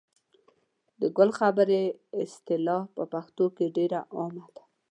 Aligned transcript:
د 1.01 1.01
ګل 1.17 1.29
خبرې 1.39 1.83
اصطلاح 2.21 2.83
په 2.95 3.03
پښتو 3.13 3.45
کې 3.55 3.65
ډېره 3.77 3.99
عامه 4.17 4.47
ده. 4.55 4.63